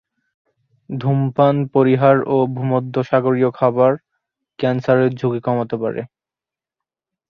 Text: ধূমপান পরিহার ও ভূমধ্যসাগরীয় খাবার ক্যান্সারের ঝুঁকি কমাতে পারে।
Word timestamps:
ধূমপান 0.89 1.55
পরিহার 1.73 2.17
ও 2.27 2.37
ভূমধ্যসাগরীয় 2.55 3.49
খাবার 3.51 3.91
ক্যান্সারের 4.59 5.11
ঝুঁকি 5.19 5.39
কমাতে 5.47 5.75
পারে। 5.77 6.01